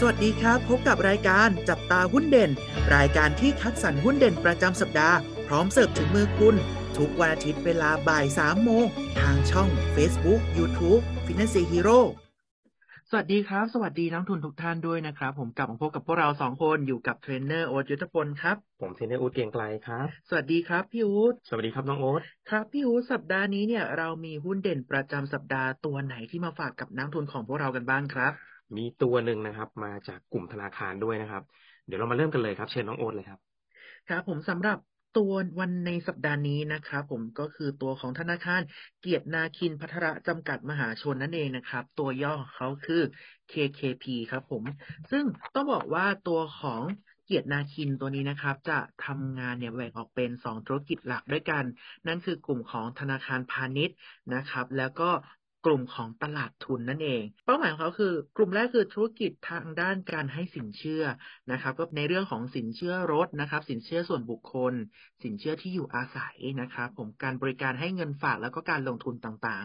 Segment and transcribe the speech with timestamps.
[0.00, 2.50] สวัสดีครับ พบกับรายการจับตาหุ้นเด่น
[2.96, 6.56] รายการที่คัดสรรหุ้นเด่นประจำสัปดาห์ พร้อมเสิร์ฟถึงมือคุณ
[6.98, 8.84] ทุกวันอาทิตย์เวลาบ่าย3โมง
[9.20, 12.00] ทางช่อง Facebook YouTube Finance Hero
[13.10, 28.32] สวัสดีครับ สวัสดีนักลงทุนทุกท่านด้วยนะครับ ผมกลับมาพบกับพวกเราสองคนอยู่กับเทรนเนอร์โอ๊ตยุทธพลครับ ผมเทรนเนอร์อู๊ดเกรียงไกรครับ สวัสดีครับพี่อู๊ดสวัสดีครับน้องโอ๊ตครับพี่อู๊ดสัปดาห์นี้เนี่ยเรามีหุ้นเด่นประจำสัปดาห์ตัวไหนที่มาฝากกับนักลงทุนของพวกเรากันบ้างครับ
[28.76, 31.42] มีตัวหนึ่งนะครับ มาจากกลุ่มธนาคารด้วยนะครับ
[31.86, 33.38] เดี๋ยวเรามาเริ่มกันเลยครับ เชิญน้องโอ๊ตเลยครับ
[34.08, 34.78] ครับ ผมสำหรับ
[35.18, 38.60] ตัววันในสัปดาห์นี้นะครับผมก็คือตัวของธนาคาร
[39.00, 43.02] เกียรตินาคินพัทระจำกัดมหาชนนั่นเองนะครับ ตัวย่อของเขาคือ
[43.52, 44.62] KKP ครับผม
[45.10, 46.82] ซึ่งต้องบอกว่าตัวของ
[47.24, 51.64] เกียรตินาคินตัวนี้นะครับ จะทำงานเนี่ยแบ่งออกเป็น 2 ธุรกิจหลักด้วยกัน
[52.06, 53.96] นั่นคือกลุ่มของธนาคารพาณิชย์
[54.34, 55.10] นะครับ แล้วก็
[55.66, 61.02] กลุ่มของตลาดทุนนั่นเอง เป้าหมายของเขาคือกลุ่มแรกคือธุรกิจทางด้านการให้สินเชื่อ
[61.52, 64.74] นะครับ ก็ในเรื่องของสินเชื่อรถนะครับ สินเชื่อส่วนบุคคล
[65.22, 69.64] สินเชื่อที่อยู่อาศัยนะครับ ผมการบริการให้เงินฝากแล้วก็การลงทุนต่าง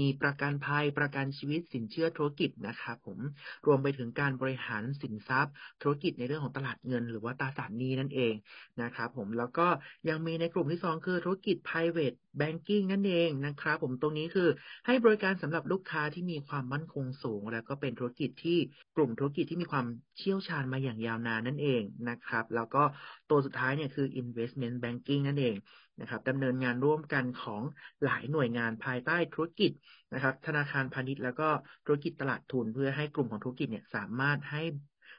[0.00, 3.18] มีประกันภัยประกันชีวิตสินเชื่อธุรกิจนะครับผม
[3.66, 8.34] รวมไปถึงการบริหารสินทรัพย์ ธุรกิจในเรื่องของตลาดเงิน หรือว่าตราสารหนี้นั่นเอง
[8.82, 9.66] นะครับผมแล้วก็
[10.08, 14.48] ยังมีในกลุ่มที่สองคือธุรกิจ private banking นั่นเองนะครับผมตรงนี้คือ
[14.86, 18.58] ให้บริการสำหรับลูกค้าที่มีความมั่นคงสูง แล้วก็เป็นธุรกิจที่
[18.96, 19.86] กลุ่มธุรกิจที่มีความ
[20.18, 22.82] เชี่ยวชาญมาอย่างยาวนานนั่นเองนะครับแล้วก็
[23.30, 25.56] ตัวสุดท้ายเนี่ยคือ investment banking นั่นเอง
[26.00, 27.62] นะครับดำเนินงานร่วมกันของ
[28.04, 29.72] หลายหน่วยงานภายใต้ธุรกิจ
[30.12, 31.48] นะครับ ธนาคารพาณิชย์แล้วก็
[31.84, 34.62] ธุรกิจตลาดทุน เพื่อให้กลุ่มของธุรกิจเนี่ยสามารถให้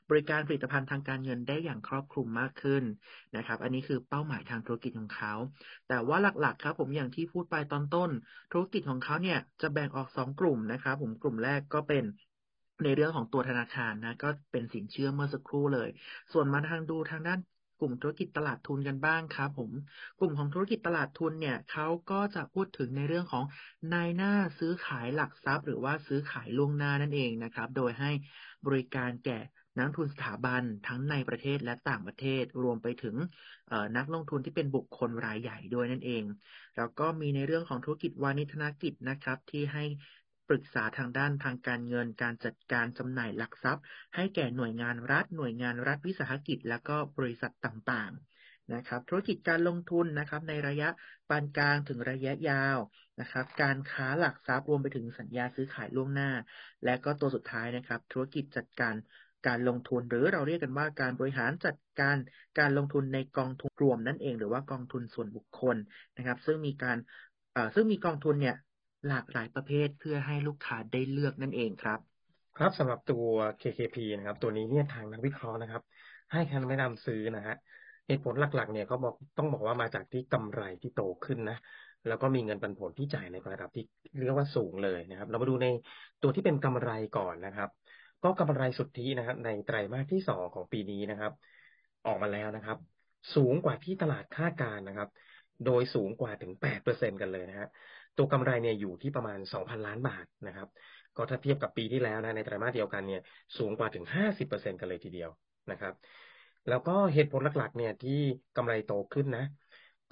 [0.10, 2.84] บริการผลิตภัณฑ์ทางการเงินได้อย่างครอบคลุมมากขึ้น
[3.36, 5.34] นะครับ อันนี้คือเป้าหมายทางธุรกิจของเขา
[5.88, 8.10] แต่ว่าหลักๆ ครับผมอย่างที่พูดไปตอนต้น
[8.52, 12.04] ธุรกิจของเขาเนี่ยจะแบ่งออกสองกลุ่มนะครับ ผมกลุ่มแรกก็เป็น
[12.84, 15.90] ในเรื่องของตัวธนาคารนะก็เป็นสินเชื่อเมื่อสักครู่เลย
[16.34, 17.40] ส่วนมาทางดูทางด้าน
[17.80, 19.72] กลุ่มธุรกิจตลาดทุนกันบ้างครับผม
[20.20, 23.44] กลุ่มของธุรกิจตลาดทุนเนี่ยเขาก็จะพูดถึงในเรื่องของ
[23.94, 28.12] นายหน้าซื้อขายหลักทรัพย์ หรือว่าซื้อขายล่วงหน้านั่นเองนะครับ โดยให้
[28.66, 29.40] บริการแก่
[29.78, 33.16] นักทุนสถาบันทั้งในประเทศและต่างประเทศรวมไปถึง
[33.98, 36.24] นักลงทุนที่เป็นบุคคลรายใหญ่ด้วยนั่นเอง
[36.78, 39.84] แล้วก็มีในเรื่องของธุรกิจวานิธนกิจนะครับ ที่ให้
[40.48, 43.84] ปรึกษาทางด้านทางการเงินการจัดการจำหน่ายหลักทรัพย์
[44.16, 50.90] ให้แก่หน่วยงานรัฐ หน่วยงานรัฐวิสาหกิจ และก็บริษัทต่างๆนะครับ ธุรกิจการลงทุนนะครับ ในระยะ
[51.30, 52.78] ปานกลางถึงระยะยาว
[53.20, 56.32] นะครับ การค้าหลักทรัพย์รวมไปถึงสัญญาซื้อขายล่วงหน้า
[56.86, 58.96] และก็ตัวสุดท้ายนะครับ ธุรกิจจัดการ
[59.48, 62.18] การลงทุนหรือเราเรียกกันว่าการบริหารจัดการ
[62.60, 65.78] การลงทุนในกองทุนรวมนั่นเอง หรือว่ากองทุนส่วนบุคคล
[66.18, 66.98] นะครับ ซึ่งมีการ
[67.76, 68.56] ซึ่งมีกองทุนเนี่ย
[69.08, 72.00] หลากหลายประเภทเพื่อให้ลูกค้าได้เลือกนั่นเองครับ
[72.58, 73.26] ครับสำหรับตัว
[73.62, 75.82] KKP นะครับ ตัวนี้เนี่ยทางนักวิเคราะห์นะครับ
[76.32, 77.56] ให้คำแนะนำซื้อนะฮะ
[78.08, 81.58] เหตุผลหลักๆ เนี่ยก็บอกต้องบอกว่ามาจากที่กำไรที่โตขึ้นนะ
[82.08, 83.84] แล้วก็มีเงินปันผลที่จ่ายในระดับที่
[84.24, 85.68] เรียกว่าสูงเลยนะครับ เรามาดูใน
[86.22, 87.70] ตัวที่เป็นกำไรก่อนนะครับ
[88.24, 91.32] ก็กำไรสุทธินะครับ ในไตรมาสที่สองของปีนี้นะครับ
[92.06, 92.78] ออกมาแล้วนะครับ
[93.36, 95.10] สูงกว่าที่ตลาดคาดการนะครับ
[95.66, 97.68] โดยสูงกว่าถึงแปดเปอร์เซ็นกันเลยนะฮะ
[98.18, 100.68] ตัวกำไรเนี่ยอยู่ที่ประมาณสองพันล้านบาทนะครับ
[101.18, 103.22] ก็ถ้าเทียบกับปีที่แล้วนะในไตรมาสเดียวกันเนี่ย
[103.58, 105.30] สูงกว่าถึงห้าสิบเปอร์เซ็นกันเลยทีเดียว
[105.72, 105.94] นะครับ
[106.70, 108.20] แล้วก็เหตุผลหลักๆ เนี่ยที่
[108.58, 109.46] กำไรโตขึ้นนะ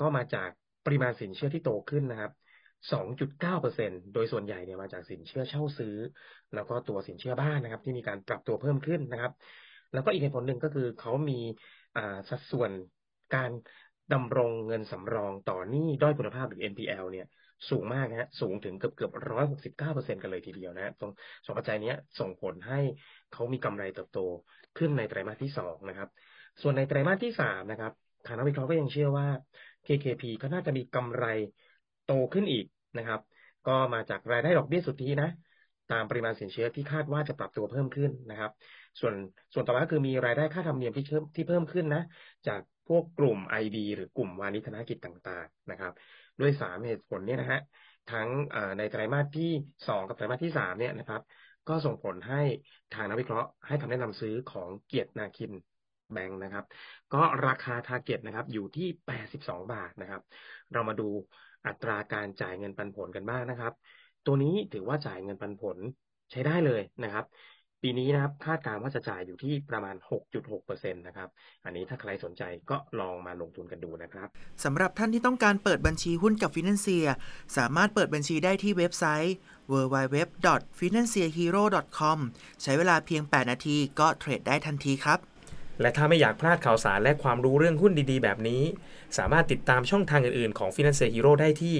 [0.01, 0.49] ก็มาจาก
[0.85, 2.31] ปริมาณสินเชื่อที่โตขึ้นนะครับ
[2.91, 5.95] 2.9%โดยส่วนใหญ่เนี่ยมาจากสินเชื่อเช่าซื้อ
[6.53, 9.31] แล้วก็ตัวสินเชื่อบ้านนะครับ ที่มีการปรับตัวเพิ่มขึ้นนะครับ
[9.93, 11.39] แล้วก็อีกเหตุผลหนึ่งก็คือเขามี
[12.29, 12.71] สัดส่วน
[13.35, 13.51] การ
[14.13, 17.27] ดำรงเงินสำรองต่อหนี้ด้อยคุณภาพหรือ NPL เนี่ย
[17.69, 21.11] สูงมากนะสูงถึงเกือบเกือบร้อยหกสิบเก้าเปอร์เซ็นกันเลยทีเดียวนะตรง
[21.45, 22.79] สองปัจจัยนี้ส่งผลให้
[23.31, 24.19] เขามีกำไรเติบโต
[24.77, 26.09] ขึ้นในไตรมาสที่สองนะครับ
[26.61, 27.91] ส่วนในไตรมาสที่สามนะครับ
[28.25, 29.27] ทางนักวิเคราะห์ก็ยังเชื่อว่า
[29.85, 31.25] KKP ก็น่าจะมีกำไร
[32.05, 32.65] โตขึ้นอีก
[32.97, 33.19] นะครับ
[33.67, 35.29] ก็มาจากรายได้ดอกเบี้ยสุทธินะ
[35.91, 38.51] ตามปริมาณสินเชื่อที่คาดว่าจะปรับตัวเพิ่มขึ้นนะครับ
[38.99, 39.13] ส่วน
[39.53, 42.01] ส่วนต่อมาคือมีรายได้ค่าธรรมเนียมที่เพิ่มที่เพิ่มขึ้นนะ
[42.47, 45.93] จาก พวกกลุ่ม IB หรือกลุ่มวานิธนกิจต่างๆนะครับ
[46.39, 47.59] ด้วยสามเหตุผลเนี่ยนะฮะ
[48.11, 48.27] ทั้ง
[48.77, 49.51] ในไตรมาสที่
[49.87, 51.21] สองกับไตรมาสที่สามเนี่ยนะครับ
[51.67, 52.41] ก็ส่งผลให้
[52.91, 55.51] ทางนักวิเคราะห์ให้คำแนะนำซื้อของเกียรตินาคิน
[56.11, 56.65] แบงค์นะครับ
[57.13, 60.21] ก็ราคาทาร์เก็ตนะครับ อยู่ที่ 82 บาทนะครับ
[60.73, 61.07] เรามาดู
[61.67, 63.73] อัตราการจ่ายเงินปันผลกันบ้างนะครับ
[64.25, 65.77] ตัวนี้ถือว่าจ่ายเงินปันผล
[66.31, 67.25] ใช้ได้เลยนะครับ
[67.85, 69.95] ปีนี้นะครับคาดการณ์ว่าจะจ่ายอยู่ที่ประมาณ
[70.43, 71.29] 6.6%นะครับ
[71.65, 74.27] อันนี้ถ้าใครสนใจก็ลองมาลงทุนกันดูนะครับ
[74.63, 77.07] สำหรับท่านที่ต้องการเปิดบัญชีหุ้นกับฟินแลนเซีย
[77.57, 79.35] สามารถเปิดบัญชีได้ที่เว็บไซต์
[79.71, 82.17] www.financehero.com
[82.61, 85.19] ใช้เวลาเพียง 8 นาทีก็เทรดได้ทันทีครับ
[85.81, 88.63] และถ้าไม่อยากพลาดข่าวสารและความรู้เรื่องหุ้นดีๆ แบบนี้
[89.17, 91.75] สามารถติดตามช่องทางอื่นๆ ของ Finance Hero ได้ที่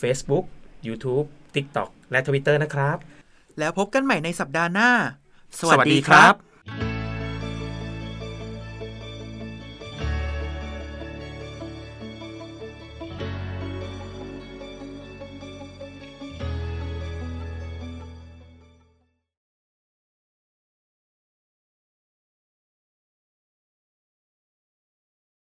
[0.00, 0.44] Facebook
[0.86, 2.96] YouTube TikTok และ Twitter นะครับ
[3.58, 4.90] แล้วพบกันใหม่ในสัปดาห์หน้า
[5.60, 6.34] สวัสดีครับ